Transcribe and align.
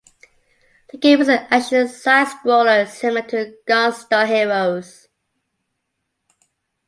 The 0.91 0.97
game 0.97 1.21
is 1.21 1.27
an 1.27 1.45
action 1.51 1.87
side-scroller 1.87 2.87
similar 2.87 3.21
to 3.27 3.55
"Gunstar 3.67 4.25
Heroes". 4.25 5.09